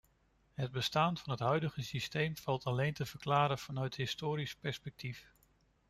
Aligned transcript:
Het 0.53 0.71
bestaan 0.71 1.17
van 1.17 1.31
het 1.33 1.39
huidige 1.39 1.81
systeem 1.81 2.37
valt 2.37 2.63
alleen 2.63 2.93
te 2.93 3.05
verklaren 3.05 3.57
vanuit 3.57 3.95
historisch 3.95 4.55
perspectief. 4.55 5.25